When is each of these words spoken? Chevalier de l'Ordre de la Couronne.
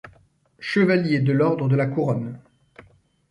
Chevalier 0.59 1.19
de 1.19 1.31
l'Ordre 1.31 1.69
de 1.69 1.75
la 1.75 1.85
Couronne. 1.85 2.39